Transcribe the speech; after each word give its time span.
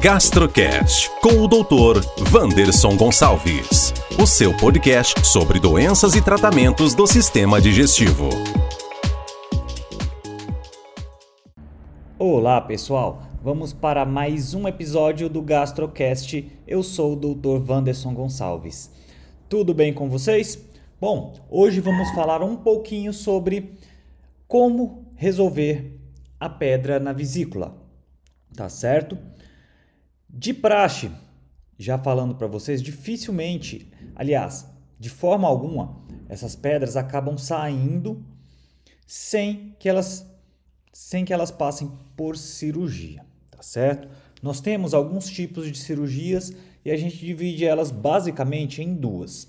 Gastrocast 0.00 1.10
com 1.20 1.40
o 1.40 1.48
Dr. 1.48 2.06
Wanderson 2.32 2.96
Gonçalves. 2.96 3.92
O 4.16 4.28
seu 4.28 4.56
podcast 4.56 5.26
sobre 5.26 5.58
doenças 5.58 6.14
e 6.14 6.22
tratamentos 6.22 6.94
do 6.94 7.04
sistema 7.04 7.60
digestivo. 7.60 8.28
Olá, 12.16 12.60
pessoal. 12.60 13.22
Vamos 13.42 13.72
para 13.72 14.06
mais 14.06 14.54
um 14.54 14.68
episódio 14.68 15.28
do 15.28 15.42
Gastrocast. 15.42 16.48
Eu 16.64 16.84
sou 16.84 17.14
o 17.14 17.16
Dr. 17.16 17.68
Wanderson 17.68 18.14
Gonçalves. 18.14 18.92
Tudo 19.48 19.74
bem 19.74 19.92
com 19.92 20.08
vocês? 20.08 20.64
Bom, 21.00 21.34
hoje 21.50 21.80
vamos 21.80 22.08
falar 22.10 22.40
um 22.40 22.54
pouquinho 22.54 23.12
sobre 23.12 23.72
como 24.46 25.06
resolver 25.16 25.98
a 26.38 26.48
pedra 26.48 27.00
na 27.00 27.12
vesícula. 27.12 27.76
Tá 28.54 28.68
certo? 28.68 29.18
De 30.28 30.52
praxe, 30.52 31.10
já 31.78 31.98
falando 31.98 32.34
para 32.34 32.46
vocês, 32.46 32.82
dificilmente, 32.82 33.90
aliás, 34.14 34.66
de 34.98 35.08
forma 35.08 35.48
alguma, 35.48 36.04
essas 36.28 36.54
pedras 36.54 36.96
acabam 36.96 37.38
saindo 37.38 38.22
sem 39.06 39.74
que 39.78 39.88
elas 39.88 40.26
sem 40.92 41.24
que 41.24 41.32
elas 41.32 41.52
passem 41.52 41.90
por 42.16 42.36
cirurgia, 42.36 43.24
tá 43.50 43.62
certo? 43.62 44.08
Nós 44.42 44.60
temos 44.60 44.92
alguns 44.92 45.30
tipos 45.30 45.66
de 45.66 45.78
cirurgias 45.78 46.52
e 46.84 46.90
a 46.90 46.96
gente 46.96 47.16
divide 47.18 47.64
elas 47.64 47.90
basicamente 47.90 48.82
em 48.82 48.94
duas: 48.94 49.48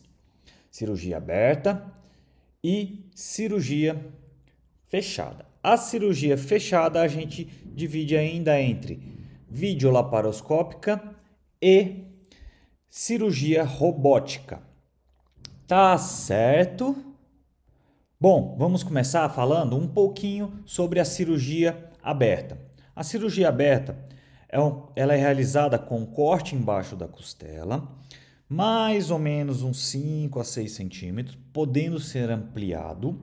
cirurgia 0.70 1.18
aberta 1.18 1.92
e 2.64 3.10
cirurgia 3.16 4.00
fechada. 4.88 5.46
A 5.62 5.76
cirurgia 5.76 6.38
fechada 6.38 7.02
a 7.02 7.08
gente 7.08 7.46
divide 7.66 8.16
ainda 8.16 8.62
entre 8.62 9.19
videolaparoscópica 9.50 11.16
e 11.62 12.06
cirurgia 12.90 13.64
robótica. 13.64 14.62
Tá 15.68 15.98
certo? 15.98 16.96
Bom, 18.20 18.56
vamos 18.58 18.84
começar 18.84 19.30
falando 19.30 19.78
um 19.78 19.88
pouquinho 19.88 20.62
sobre 20.66 21.00
a 21.00 21.06
cirurgia 21.06 21.90
aberta. 22.04 22.60
A 22.96 23.04
cirurgia 23.04 23.48
aberta 23.48 23.98
é 24.50 24.60
um, 24.60 24.88
ela 24.96 25.14
é 25.14 25.18
realizada 25.18 25.78
com 25.78 26.06
corte 26.06 26.56
embaixo 26.56 26.96
da 26.96 27.08
costela, 27.08 27.88
mais 28.48 29.12
ou 29.12 29.20
menos 29.20 29.62
uns 29.62 29.86
5 29.86 30.40
a 30.40 30.44
6 30.44 30.72
centímetros, 30.72 31.38
podendo 31.54 32.00
ser 32.00 32.30
ampliado 32.30 33.22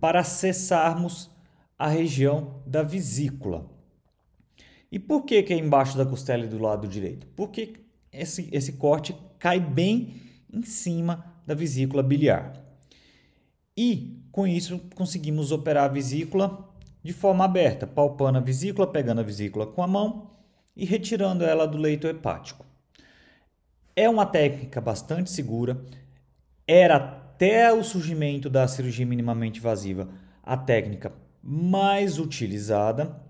para 0.00 0.20
acessarmos 0.20 1.30
a 1.78 1.86
região 1.88 2.62
da 2.66 2.82
vesícula. 2.82 3.77
E 4.90 4.98
por 4.98 5.22
que, 5.24 5.42
que 5.42 5.52
é 5.52 5.56
embaixo 5.56 5.96
da 5.96 6.06
costela 6.06 6.44
e 6.44 6.48
do 6.48 6.58
lado 6.58 6.88
direito? 6.88 7.26
Porque 7.36 7.74
esse, 8.12 8.48
esse 8.52 8.72
corte 8.74 9.14
cai 9.38 9.60
bem 9.60 10.14
em 10.52 10.62
cima 10.62 11.24
da 11.46 11.54
vesícula 11.54 12.02
biliar. 12.02 12.52
E 13.76 14.22
com 14.32 14.46
isso 14.46 14.80
conseguimos 14.94 15.52
operar 15.52 15.84
a 15.84 15.92
vesícula 15.92 16.68
de 17.02 17.12
forma 17.12 17.44
aberta, 17.44 17.86
palpando 17.86 18.38
a 18.38 18.40
vesícula, 18.40 18.86
pegando 18.86 19.20
a 19.20 19.24
vesícula 19.24 19.66
com 19.66 19.82
a 19.82 19.86
mão 19.86 20.30
e 20.74 20.84
retirando 20.84 21.44
ela 21.44 21.66
do 21.66 21.78
leito 21.78 22.06
hepático. 22.06 22.66
É 23.94 24.08
uma 24.08 24.26
técnica 24.26 24.80
bastante 24.80 25.30
segura, 25.30 25.84
era 26.66 26.96
até 26.96 27.72
o 27.72 27.82
surgimento 27.84 28.50
da 28.50 28.66
cirurgia 28.66 29.06
minimamente 29.06 29.60
invasiva 29.60 30.08
a 30.42 30.56
técnica 30.56 31.12
mais 31.42 32.18
utilizada, 32.18 33.20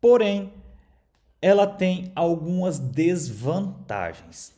porém 0.00 0.52
ela 1.44 1.66
tem 1.66 2.10
algumas 2.14 2.78
desvantagens. 2.78 4.54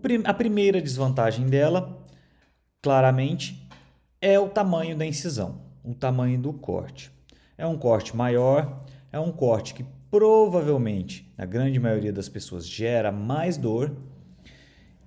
Prim 0.00 0.22
a 0.24 0.32
primeira 0.32 0.80
desvantagem 0.80 1.44
dela, 1.46 2.02
claramente, 2.80 3.68
é 4.18 4.40
o 4.40 4.48
tamanho 4.48 4.96
da 4.96 5.04
incisão, 5.04 5.60
o 5.84 5.94
tamanho 5.94 6.40
do 6.40 6.54
corte. 6.54 7.12
É 7.58 7.66
um 7.66 7.76
corte 7.76 8.16
maior, 8.16 8.80
é 9.12 9.20
um 9.20 9.30
corte 9.30 9.74
que 9.74 9.84
provavelmente, 10.10 11.30
na 11.36 11.44
grande 11.44 11.78
maioria 11.78 12.14
das 12.14 12.30
pessoas, 12.30 12.66
gera 12.66 13.12
mais 13.12 13.58
dor 13.58 13.94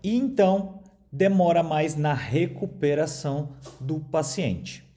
e 0.03 0.15
então 0.15 0.83
demora 1.11 1.63
mais 1.63 1.95
na 1.95 2.13
recuperação 2.13 3.53
do 3.81 3.99
paciente. 3.99 4.87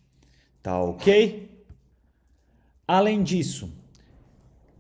Tá 0.63 0.79
ok? 0.79 1.65
Além 2.87 3.23
disso, 3.23 3.81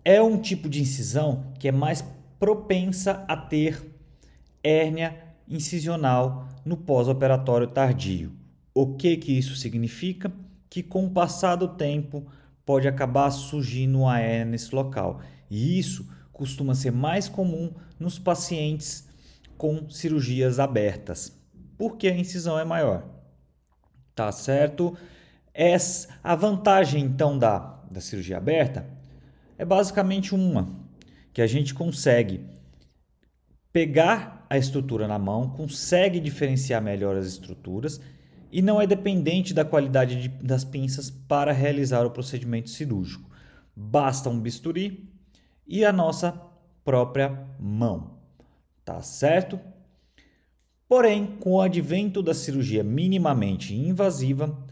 é 0.04 0.20
um 0.20 0.38
tipo 0.38 0.68
de 0.68 0.80
incisão 0.80 1.52
que 1.58 1.68
é 1.68 1.72
mais 1.72 2.04
propensa 2.38 3.24
a 3.28 3.36
ter 3.36 3.80
hérnia 4.62 5.16
incisional 5.48 6.48
no 6.64 6.76
pós-operatório 6.76 7.66
tardio. 7.68 8.32
O 8.74 8.94
que 8.94 9.16
que 9.16 9.36
isso 9.36 9.54
significa? 9.54 10.32
Que 10.68 10.82
com 10.82 11.06
o 11.06 11.10
passar 11.10 11.56
do 11.56 11.68
tempo 11.68 12.26
pode 12.64 12.88
acabar 12.88 13.30
surgindo 13.30 14.00
uma 14.00 14.18
hérnia 14.18 14.52
nesse 14.52 14.74
local. 14.74 15.20
E 15.50 15.78
isso 15.78 16.08
costuma 16.32 16.74
ser 16.74 16.91
mais 16.91 17.28
comum 17.28 17.72
nos 17.98 18.18
pacientes 18.18 19.08
com 19.56 19.88
cirurgias 19.91 20.58
abertas, 20.58 21.36
porque 21.78 22.08
a 22.08 22.16
incisão 22.16 22.58
é 22.58 22.64
maior. 22.64 23.04
Tá 24.14 24.32
certo? 24.32 24.96
Essa, 25.54 26.08
a 26.24 26.34
vantagem 26.34 27.04
então 27.04 27.38
da, 27.38 27.78
da 27.91 28.00
cirurgia 28.00 28.38
aberta 28.38 28.86
é 29.58 29.64
basicamente 29.64 30.34
uma, 30.34 30.68
que 31.32 31.42
a 31.42 31.46
gente 31.46 31.74
consegue 31.74 32.40
pegar 33.72 34.46
a 34.50 34.58
estrutura 34.58 35.08
na 35.08 35.18
mão, 35.18 35.48
consegue 35.48 36.20
diferenciar 36.20 36.82
melhor 36.82 37.16
as 37.16 37.26
estruturas 37.26 38.00
e 38.50 38.60
não 38.60 38.80
é 38.80 38.86
dependente 38.86 39.54
da 39.54 39.64
qualidade 39.64 40.20
de, 40.20 40.28
das 40.28 40.62
pinças 40.62 41.08
para 41.08 41.52
realizar 41.52 42.04
o 42.04 42.10
procedimento 42.10 42.68
cirúrgico. 42.68 43.30
Basta 43.74 44.28
um 44.28 44.38
bisturi 44.38 45.08
e 45.66 45.84
a 45.84 45.92
nossa 45.92 46.38
própria 46.84 47.46
mão. 47.58 48.18
Tá 48.84 49.00
certo? 49.00 49.58
Porém, 50.86 51.38
com 51.41 51.52
o 51.52 51.60
advento 51.62 52.22
da 52.22 52.34
cirurgia 52.34 52.84
minimamente 52.84 53.74
invasiva, 53.74 54.62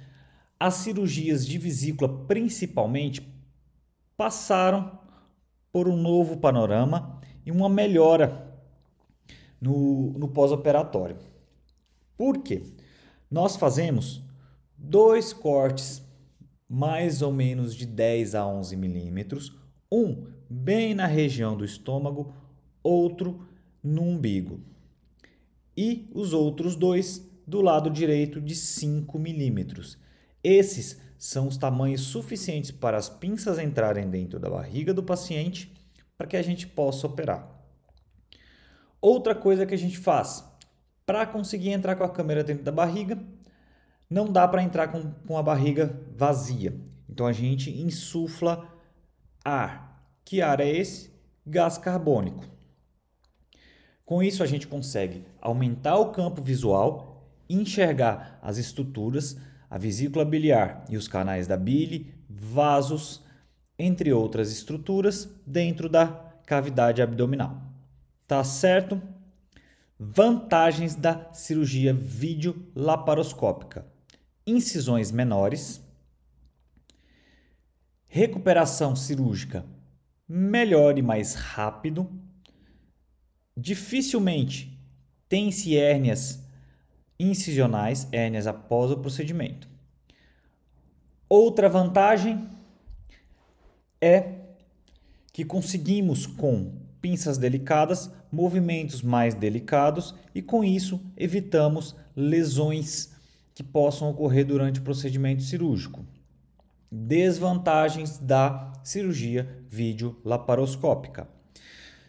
as 0.58 0.74
cirurgias 0.74 1.46
de 1.46 1.56
vesícula 1.56 2.26
principalmente 2.26 3.22
passaram 4.20 4.98
por 5.72 5.88
um 5.88 5.96
novo 5.96 6.36
panorama 6.36 7.18
e 7.46 7.50
uma 7.50 7.70
melhora 7.70 8.54
no, 9.58 10.12
no 10.12 10.28
pós-operatório. 10.28 11.16
Por 12.18 12.42
quê? 12.42 12.64
Nós 13.30 13.56
fazemos 13.56 14.20
dois 14.76 15.32
cortes 15.32 16.02
mais 16.68 17.22
ou 17.22 17.32
menos 17.32 17.74
de 17.74 17.86
10 17.86 18.34
a 18.34 18.46
11 18.46 18.76
milímetros, 18.76 19.56
um 19.90 20.26
bem 20.50 20.94
na 20.94 21.06
região 21.06 21.56
do 21.56 21.64
estômago, 21.64 22.34
outro 22.82 23.48
no 23.82 24.02
umbigo, 24.02 24.60
e 25.74 26.10
os 26.12 26.34
outros 26.34 26.76
dois 26.76 27.26
do 27.46 27.62
lado 27.62 27.88
direito 27.88 28.38
de 28.38 28.54
5 28.54 29.18
milímetros. 29.18 29.96
Esses 30.44 31.00
são 31.20 31.46
os 31.46 31.58
tamanhos 31.58 32.00
suficientes 32.00 32.70
para 32.70 32.96
as 32.96 33.10
pinças 33.10 33.58
entrarem 33.58 34.08
dentro 34.08 34.40
da 34.40 34.48
barriga 34.48 34.94
do 34.94 35.02
paciente 35.02 35.70
para 36.16 36.26
que 36.26 36.34
a 36.34 36.40
gente 36.40 36.66
possa 36.66 37.06
operar. 37.06 37.46
Outra 39.02 39.34
coisa 39.34 39.66
que 39.66 39.74
a 39.74 39.78
gente 39.78 39.98
faz 39.98 40.42
para 41.04 41.26
conseguir 41.26 41.72
entrar 41.72 41.94
com 41.94 42.04
a 42.04 42.08
câmera 42.08 42.42
dentro 42.42 42.64
da 42.64 42.72
barriga, 42.72 43.22
não 44.08 44.32
dá 44.32 44.48
para 44.48 44.62
entrar 44.62 44.88
com, 44.88 45.12
com 45.26 45.36
a 45.36 45.42
barriga 45.42 45.94
vazia. 46.16 46.74
Então 47.06 47.26
a 47.26 47.34
gente 47.34 47.70
insufla 47.70 48.66
ar. 49.44 50.02
Que 50.24 50.40
ar 50.40 50.58
é 50.58 50.70
esse? 50.70 51.12
Gás 51.46 51.76
carbônico. 51.76 52.46
Com 54.06 54.22
isso 54.22 54.42
a 54.42 54.46
gente 54.46 54.66
consegue 54.66 55.26
aumentar 55.38 55.98
o 55.98 56.12
campo 56.12 56.40
visual, 56.40 57.30
enxergar 57.46 58.38
as 58.40 58.56
estruturas 58.56 59.36
a 59.70 59.78
vesícula 59.78 60.24
biliar 60.24 60.84
e 60.90 60.96
os 60.96 61.06
canais 61.06 61.46
da 61.46 61.56
bile, 61.56 62.12
vasos, 62.28 63.24
entre 63.78 64.12
outras 64.12 64.50
estruturas 64.50 65.32
dentro 65.46 65.88
da 65.88 66.08
cavidade 66.44 67.00
abdominal. 67.00 67.62
Tá 68.26 68.42
certo? 68.42 69.00
Vantagens 69.98 70.96
da 70.96 71.32
cirurgia 71.32 71.94
videolaparoscópica: 71.94 73.86
incisões 74.46 75.12
menores, 75.12 75.80
recuperação 78.08 78.96
cirúrgica 78.96 79.64
melhor 80.32 80.96
e 80.96 81.02
mais 81.02 81.34
rápido, 81.34 82.08
dificilmente 83.56 84.80
tem-se 85.28 85.76
hérnias 85.76 86.44
incisionais, 87.22 88.08
hérnias 88.10 88.46
após 88.46 88.90
o 88.90 88.96
procedimento. 88.96 89.68
Outra 91.28 91.68
vantagem 91.68 92.48
é 94.00 94.40
que 95.32 95.44
conseguimos 95.44 96.26
com 96.26 96.72
pinças 97.00 97.38
delicadas, 97.38 98.10
movimentos 98.32 99.02
mais 99.02 99.34
delicados 99.34 100.14
e 100.34 100.42
com 100.42 100.64
isso 100.64 101.00
evitamos 101.16 101.94
lesões 102.16 103.12
que 103.54 103.62
possam 103.62 104.10
ocorrer 104.10 104.46
durante 104.46 104.80
o 104.80 104.82
procedimento 104.82 105.42
cirúrgico. 105.42 106.04
Desvantagens 106.90 108.18
da 108.18 108.72
cirurgia 108.82 109.64
videolaparoscópica. 109.68 111.28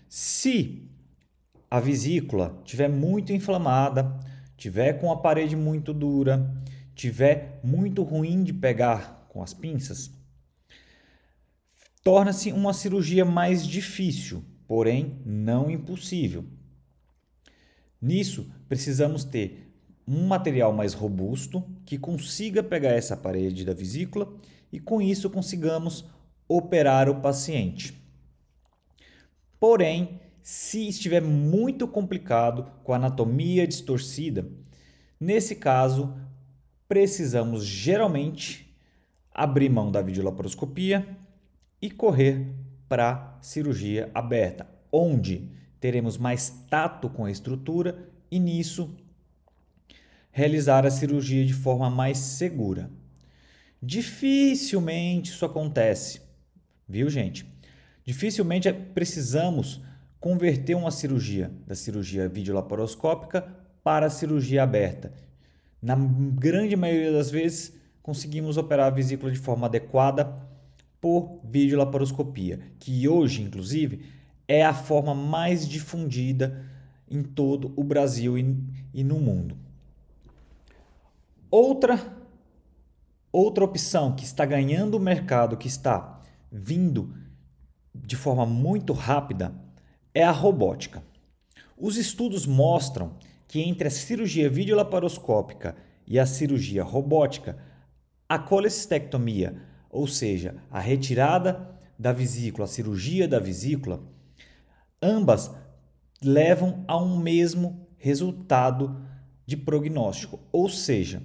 Se 0.09 0.89
a 1.69 1.79
vesícula 1.79 2.59
tiver 2.65 2.89
muito 2.89 3.31
inflamada, 3.31 4.19
tiver 4.61 4.93
com 4.99 5.11
a 5.11 5.17
parede 5.17 5.55
muito 5.55 5.91
dura, 5.91 6.53
tiver 6.93 7.59
muito 7.63 8.03
ruim 8.03 8.43
de 8.43 8.53
pegar 8.53 9.25
com 9.27 9.41
as 9.41 9.55
pinças, 9.55 10.11
torna-se 12.03 12.51
uma 12.51 12.71
cirurgia 12.71 13.25
mais 13.25 13.65
difícil, 13.65 14.45
porém 14.67 15.19
não 15.25 15.71
impossível. 15.71 16.45
Nisso, 17.99 18.51
precisamos 18.69 19.23
ter 19.23 19.73
um 20.07 20.27
material 20.27 20.71
mais 20.71 20.93
robusto 20.93 21.63
que 21.83 21.97
consiga 21.97 22.61
pegar 22.61 22.91
essa 22.91 23.17
parede 23.17 23.65
da 23.65 23.73
vesícula 23.73 24.31
e 24.71 24.79
com 24.79 25.01
isso 25.01 25.27
consigamos 25.31 26.05
operar 26.47 27.09
o 27.09 27.19
paciente. 27.19 27.99
Porém, 29.59 30.19
se 30.41 30.87
estiver 30.87 31.21
muito 31.21 31.87
complicado 31.87 32.71
com 32.83 32.93
anatomia 32.93 33.67
distorcida, 33.67 34.47
nesse 35.19 35.55
caso 35.55 36.15
precisamos 36.87 37.65
geralmente 37.65 38.75
abrir 39.33 39.69
mão 39.69 39.91
da 39.91 40.01
videolaparoscopia 40.01 41.07
e 41.81 41.89
correr 41.89 42.47
para 42.89 43.37
cirurgia 43.41 44.11
aberta, 44.13 44.67
onde 44.91 45.49
teremos 45.79 46.17
mais 46.17 46.49
tato 46.69 47.09
com 47.09 47.25
a 47.25 47.31
estrutura 47.31 48.09
e 48.29 48.39
nisso 48.39 48.95
realizar 50.31 50.85
a 50.85 50.91
cirurgia 50.91 51.45
de 51.45 51.53
forma 51.53 51.89
mais 51.89 52.17
segura. 52.17 52.89
Dificilmente 53.81 55.31
isso 55.31 55.45
acontece, 55.45 56.21
viu, 56.87 57.09
gente? 57.09 57.45
Dificilmente 58.05 58.71
precisamos 58.71 59.81
converter 60.21 60.75
uma 60.75 60.91
cirurgia 60.91 61.51
da 61.65 61.73
cirurgia 61.73 62.29
videolaparoscópica 62.29 63.41
para 63.83 64.05
a 64.05 64.09
cirurgia 64.09 64.61
aberta. 64.61 65.11
Na 65.81 65.95
grande 65.95 66.75
maioria 66.75 67.11
das 67.11 67.31
vezes, 67.31 67.75
conseguimos 68.03 68.55
operar 68.55 68.85
a 68.85 68.95
vesícula 68.95 69.31
de 69.31 69.39
forma 69.39 69.65
adequada 69.65 70.31
por 71.01 71.41
videolaparoscopia, 71.43 72.59
que 72.79 73.07
hoje, 73.09 73.41
inclusive, 73.41 74.05
é 74.47 74.63
a 74.63 74.75
forma 74.75 75.15
mais 75.15 75.67
difundida 75.67 76.63
em 77.09 77.23
todo 77.23 77.73
o 77.75 77.83
Brasil 77.83 78.37
e, 78.37 79.03
no 79.03 79.19
mundo. 79.19 79.57
Outra 81.49 82.21
outra 83.33 83.63
opção 83.63 84.13
que 84.13 84.25
está 84.25 84.45
ganhando 84.45 84.97
o 84.97 84.99
mercado, 84.99 85.55
que 85.55 85.67
está 85.67 86.19
vindo 86.51 87.15
de 87.95 88.17
forma 88.17 88.45
muito 88.45 88.91
rápida, 88.91 89.53
é 90.13 90.23
a 90.23 90.31
robótica. 90.31 91.03
Os 91.77 91.97
estudos 91.97 92.45
mostram 92.45 93.15
que 93.47 93.61
entre 93.61 93.87
a 93.87 93.91
cirurgia 93.91 94.49
videolaparoscópica 94.49 95.75
e 96.07 96.19
a 96.19 96.25
cirurgia 96.25 96.83
robótica, 96.83 97.57
a 98.27 98.39
colecistectomia, 98.39 99.61
ou 99.89 100.07
seja, 100.07 100.55
a 100.69 100.79
retirada 100.79 101.79
da 101.97 102.11
vesícula, 102.11 102.65
a 102.65 102.67
cirurgia 102.67 103.27
da 103.27 103.39
vesícula, 103.39 104.01
ambas 105.01 105.51
levam 106.23 106.83
a 106.87 106.97
um 106.97 107.17
mesmo 107.17 107.87
resultado 107.97 109.05
de 109.45 109.57
prognóstico, 109.57 110.39
ou 110.51 110.69
seja, 110.69 111.21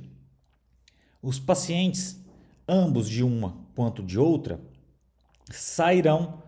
os 1.23 1.39
pacientes, 1.39 2.21
ambos 2.69 3.09
de 3.09 3.23
uma 3.23 3.57
quanto 3.75 4.03
de 4.03 4.19
outra, 4.19 4.61
sairão 5.51 6.43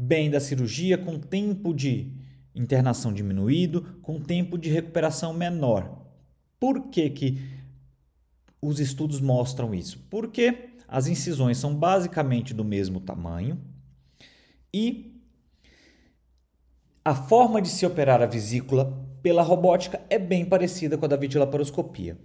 bem 0.00 0.30
da 0.30 0.40
cirurgia 0.40 0.96
com 0.96 1.18
tempo 1.18 1.74
de 1.74 2.10
internação 2.54 3.12
diminuído, 3.12 3.98
com 4.00 4.18
tempo 4.18 4.56
de 4.56 4.70
recuperação 4.70 5.34
menor. 5.34 6.06
Por 6.58 6.88
que, 6.88 7.10
que 7.10 7.38
os 8.62 8.80
estudos 8.80 9.20
mostram 9.20 9.74
isso? 9.74 9.98
Porque 10.08 10.70
as 10.88 11.06
incisões 11.06 11.58
são 11.58 11.74
basicamente 11.74 12.54
do 12.54 12.64
mesmo 12.64 12.98
tamanho 12.98 13.60
e 14.72 15.20
a 17.04 17.14
forma 17.14 17.60
de 17.60 17.68
se 17.68 17.84
operar 17.84 18.22
a 18.22 18.26
vesícula 18.26 19.06
pela 19.22 19.42
robótica 19.42 20.00
é 20.08 20.18
bem 20.18 20.46
parecida 20.46 20.96
com 20.96 21.04
a 21.04 21.08
da 21.08 21.16
videolaparoscopia. 21.16 22.18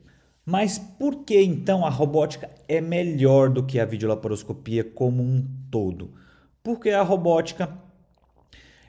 Mas 0.46 0.78
por 0.78 1.26
que 1.26 1.42
então 1.42 1.86
a 1.86 1.90
robótica 1.90 2.50
é 2.68 2.80
melhor 2.80 3.50
do 3.50 3.64
que 3.64 3.80
a 3.80 3.86
videolaparoscopia 3.86 4.84
como 4.84 5.22
um 5.22 5.46
todo? 5.70 6.14
Porque 6.66 6.90
a 6.90 7.04
robótica 7.04 7.78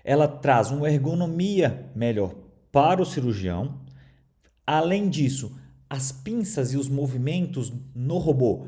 ela 0.03 0.27
traz 0.27 0.71
uma 0.71 0.91
ergonomia 0.91 1.91
melhor 1.95 2.35
para 2.73 3.03
o 3.03 3.05
cirurgião. 3.05 3.83
Além 4.67 5.11
disso, 5.11 5.55
as 5.89 6.11
pinças 6.11 6.73
e 6.73 6.79
os 6.79 6.89
movimentos 6.89 7.71
no 7.95 8.17
robô 8.17 8.67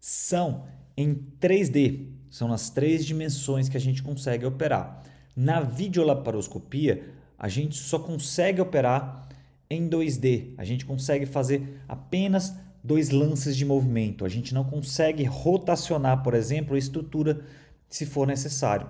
são 0.00 0.64
em 0.96 1.14
3D, 1.40 2.08
são 2.28 2.48
nas 2.48 2.70
três 2.70 3.06
dimensões 3.06 3.68
que 3.68 3.76
a 3.76 3.80
gente 3.80 4.02
consegue 4.02 4.44
operar. 4.44 5.00
Na 5.36 5.60
videolaparoscopia, 5.60 7.04
a 7.38 7.48
gente 7.48 7.76
só 7.76 8.00
consegue 8.00 8.60
operar 8.60 9.28
em 9.70 9.88
2D. 9.88 10.54
A 10.58 10.64
gente 10.64 10.84
consegue 10.84 11.24
fazer 11.24 11.80
apenas 11.86 12.52
dois 12.82 13.10
lances 13.10 13.56
de 13.56 13.64
movimento. 13.64 14.24
A 14.24 14.28
gente 14.28 14.52
não 14.52 14.64
consegue 14.64 15.22
rotacionar, 15.22 16.24
por 16.24 16.34
exemplo, 16.34 16.74
a 16.74 16.78
estrutura 16.78 17.44
se 17.90 18.06
for 18.06 18.26
necessário. 18.26 18.88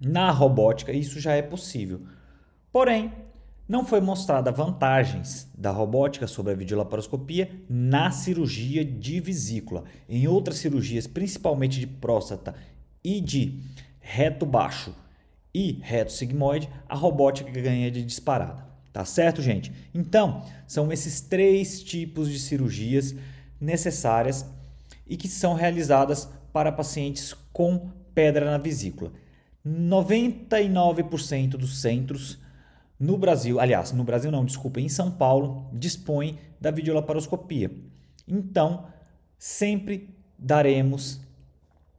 Na 0.00 0.30
robótica, 0.30 0.92
isso 0.92 1.20
já 1.20 1.34
é 1.34 1.42
possível. 1.42 2.00
Porém, 2.72 3.12
não 3.68 3.84
foi 3.84 4.00
mostrada 4.00 4.50
vantagens 4.50 5.48
da 5.56 5.70
robótica 5.70 6.26
sobre 6.26 6.52
a 6.52 6.56
videolaparoscopia 6.56 7.50
na 7.68 8.10
cirurgia 8.10 8.84
de 8.84 9.20
vesícula. 9.20 9.84
Em 10.08 10.26
outras 10.26 10.58
cirurgias, 10.58 11.06
principalmente 11.06 11.78
de 11.78 11.86
próstata 11.86 12.54
e 13.02 13.20
de 13.20 13.62
reto 14.00 14.44
baixo 14.44 14.94
e 15.54 15.78
reto 15.82 16.12
sigmoide, 16.12 16.68
a 16.88 16.94
robótica 16.94 17.50
ganha 17.50 17.90
de 17.90 18.04
disparada. 18.04 18.66
Tá 18.92 19.04
certo, 19.04 19.40
gente? 19.40 19.72
Então, 19.94 20.44
são 20.66 20.92
esses 20.92 21.20
três 21.20 21.82
tipos 21.82 22.28
de 22.28 22.38
cirurgias 22.38 23.14
necessárias 23.60 24.46
e 25.06 25.16
que 25.16 25.26
são 25.26 25.54
realizadas 25.54 26.28
para 26.52 26.70
pacientes 26.70 27.34
com 27.52 27.90
pedra 28.14 28.50
na 28.50 28.58
vesícula. 28.58 29.12
99% 29.66 31.50
dos 31.50 31.80
centros 31.80 32.38
no 32.98 33.18
Brasil, 33.18 33.58
aliás, 33.58 33.92
no 33.92 34.04
Brasil 34.04 34.30
não, 34.30 34.44
desculpa, 34.44 34.80
em 34.80 34.88
São 34.88 35.10
Paulo, 35.10 35.68
dispõe 35.72 36.38
da 36.60 36.70
videolaparoscopia. 36.70 37.70
Então, 38.26 38.86
sempre 39.38 40.14
daremos 40.38 41.20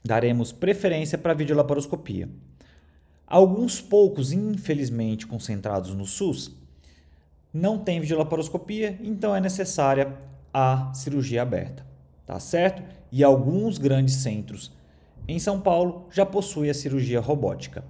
daremos 0.05 0.51
preferência 0.51 1.17
para 1.17 1.31
a 1.31 1.35
videolaparoscopia. 1.35 2.29
Alguns 3.25 3.81
poucos, 3.81 4.31
infelizmente, 4.31 5.25
concentrados 5.25 5.95
no 5.95 6.05
SUS, 6.05 6.55
não 7.51 7.79
tem 7.79 7.99
videolaparoscopia, 7.99 8.99
então 9.01 9.35
é 9.35 9.41
necessária 9.41 10.15
a 10.53 10.93
cirurgia 10.93 11.41
aberta, 11.41 11.83
tá 12.23 12.39
certo? 12.39 12.83
E 13.11 13.23
alguns 13.23 13.79
grandes 13.79 14.15
centros 14.15 14.71
em 15.27 15.39
São 15.39 15.59
Paulo, 15.59 16.07
já 16.11 16.25
possui 16.25 16.69
a 16.69 16.73
cirurgia 16.73 17.19
robótica, 17.19 17.83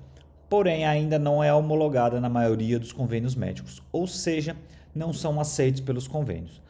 porém 0.49 0.85
ainda 0.85 1.19
não 1.19 1.43
é 1.43 1.53
homologada 1.53 2.21
na 2.21 2.29
maioria 2.29 2.79
dos 2.79 2.91
convênios 2.91 3.35
médicos, 3.35 3.81
ou 3.91 4.07
seja, 4.07 4.55
não 4.93 5.11
são 5.11 5.39
aceitos 5.39 5.81
pelos 5.81 6.07
convênios. 6.07 6.61